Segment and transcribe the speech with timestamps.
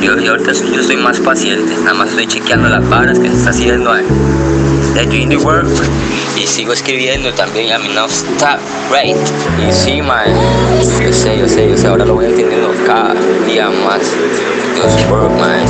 [0.00, 3.36] Yo, yo ahorita yo soy más paciente, nada más estoy chequeando las varas que se
[3.36, 3.96] está haciendo.
[3.96, 4.04] Eh.
[5.10, 5.66] doing the work
[6.36, 7.68] y sigo escribiendo también.
[7.68, 8.58] I mean, no stop,
[8.90, 9.16] right?
[9.58, 10.28] Y sí, man,
[11.02, 13.14] yo sé, yo sé, yo sé, ahora lo voy entendiendo cada
[13.46, 14.00] día más.
[14.80, 15.66] Just work, man.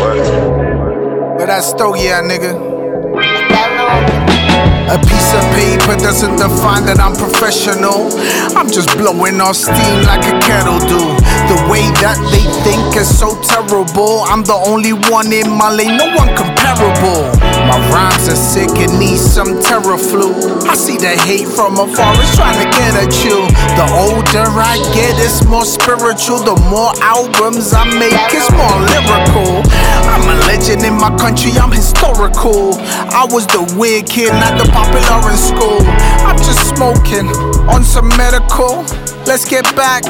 [0.00, 1.38] Work.
[1.38, 2.74] But that's still, yeah, nigga.
[4.94, 8.12] A piece of paper doesn't define that I'm professional.
[8.54, 11.00] I'm just blowing off steam like a kettle do.
[11.50, 14.24] The way that they think is so terrible.
[14.24, 17.28] I'm the only one in my lane, no one comparable.
[17.68, 20.32] My rhymes are sick and need some Theraflu.
[20.64, 23.44] I see the hate from afar, it's trying to get at you.
[23.76, 26.40] The older I get, it's more spiritual.
[26.40, 29.60] The more albums I make, it's more lyrical.
[30.08, 32.80] I'm a legend in my country, I'm historical.
[33.12, 35.84] I was the weird kid, not the popular in school.
[36.24, 37.28] I'm just smoking
[37.68, 38.88] on some medical.
[39.28, 40.04] Let's get back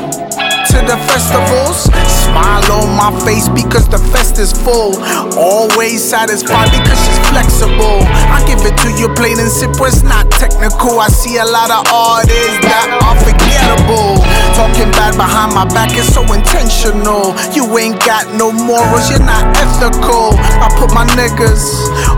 [0.74, 1.86] to the festivals.
[2.26, 4.98] Smile on my face because the fest is full.
[5.38, 8.02] Always satisfied because she's flexible.
[8.34, 10.98] I give it to you plain and simple, it's not technical.
[10.98, 13.16] I see a lot of artists that are
[13.64, 14.16] forgettable.
[14.54, 17.34] Talking bad behind my back is so intentional.
[17.52, 20.36] You ain't got no morals, you're not ethical.
[20.60, 21.64] I put my niggas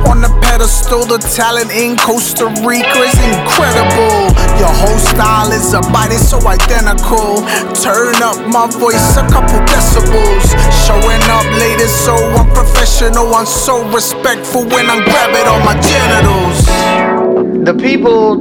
[0.08, 1.06] on the pedestal.
[1.06, 4.32] The talent in Costa Rica is incredible.
[4.58, 7.42] Your whole style is a body so identical.
[7.74, 10.46] Turn up my voice a couple decibels.
[10.86, 13.34] Showing up later, so I'm professional.
[13.34, 16.66] I'm so respectful when I'm grabbing on my genitals.
[17.64, 18.36] The people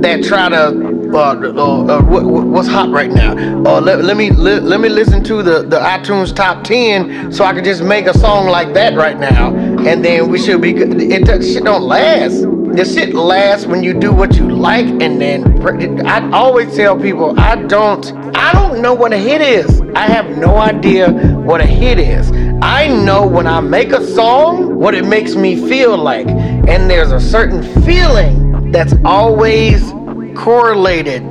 [0.00, 3.32] that try to uh, uh, uh, what, what's hot right now.
[3.32, 7.44] Uh, let, let me let, let me listen to the, the iTunes top ten so
[7.44, 10.72] I can just make a song like that right now, and then we should be
[10.72, 11.00] good.
[11.00, 12.42] It, it shit don't last.
[12.76, 15.66] The shit lasts when you do what you like, and then
[16.06, 19.80] I always tell people I don't I don't know what a hit is.
[19.94, 22.30] I have no idea what a hit is.
[22.60, 27.12] I know when I make a song what it makes me feel like, and there's
[27.12, 29.92] a certain feeling that's always
[30.36, 31.22] correlated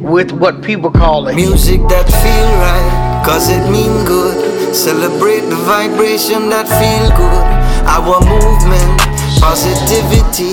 [0.00, 1.34] with what people call it.
[1.34, 4.74] Music that feel right, cause it mean good.
[4.74, 7.44] Celebrate the vibration that feel good.
[7.90, 9.00] Our movement,
[9.42, 10.52] positivity.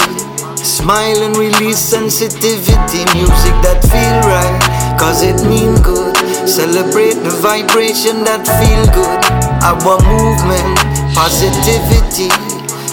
[0.57, 3.05] Smile and release sensitivity.
[3.13, 6.15] Music that feel right, cause it mean good.
[6.47, 9.21] Celebrate the vibration that feel good.
[9.61, 10.77] Our movement,
[11.13, 12.29] positivity.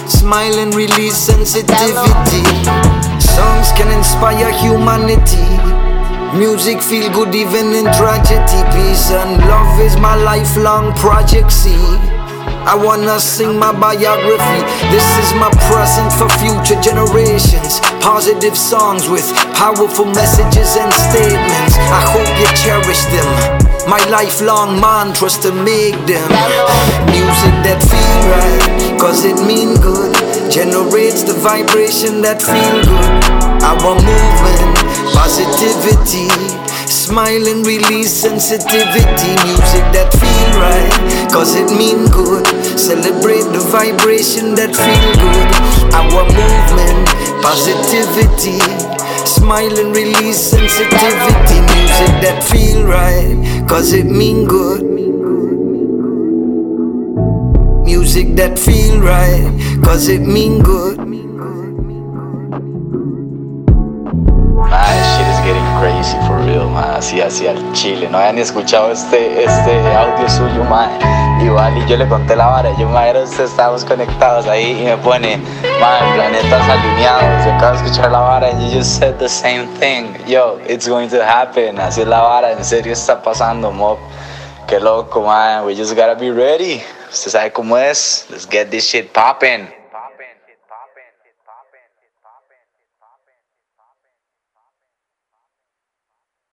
[0.09, 3.08] Smile and release sensitivity.
[3.39, 5.47] Songs can inspire humanity.
[6.37, 8.61] Music feel good even in tragedy.
[8.75, 11.53] Peace and love is my lifelong project.
[11.53, 11.79] See,
[12.67, 14.61] I wanna sing my biography.
[14.91, 17.79] This is my present for future generations.
[18.03, 21.79] Positive songs with powerful messages and statements.
[21.95, 23.29] I hope you cherish them.
[23.89, 26.29] My lifelong mantras to make them.
[27.15, 30.28] Music that feel right, cause it mean good.
[30.51, 33.13] Generates the vibration that feel good.
[33.63, 34.77] Our movement,
[35.13, 36.29] positivity.
[36.89, 39.37] Smile and release sensitivity.
[39.45, 42.47] Music that feel right, cause it mean good.
[42.81, 45.49] Celebrate the vibration that feel good.
[45.93, 47.07] Our movement,
[47.45, 48.59] positivity.
[49.29, 51.61] Smile and release sensitivity.
[51.77, 53.37] Music that feel right,
[53.69, 55.08] cause it mean good.
[57.89, 59.49] Music that feel right,
[59.83, 60.99] cause it mean good.
[65.17, 66.69] Shit is getting crazy for real.
[66.77, 68.07] Así, así al chile.
[68.11, 70.91] No había ni escuchado este, este audio suyo, man.
[71.43, 72.77] Igual, y yo le conté la vara.
[72.79, 75.39] Yo, man, estábamos conectados ahí y me pone,
[75.81, 77.47] man, planetas alineados.
[77.47, 80.15] Yo acabo de escuchar la vara and you just said the same thing.
[80.27, 81.79] Yo, it's going to happen.
[81.79, 82.53] Así es la vara.
[82.53, 83.97] En serio está pasando, mob.
[84.67, 85.65] Qué loco, man.
[85.65, 86.83] We just gotta be ready.
[87.11, 88.27] Usted sabe cómo es.
[88.31, 89.78] Let's get this shit popping.